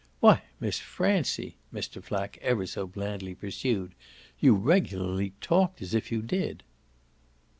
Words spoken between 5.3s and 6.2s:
TALKED as if